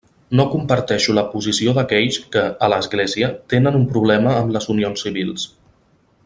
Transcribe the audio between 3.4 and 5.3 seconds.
tenen un problema amb les unions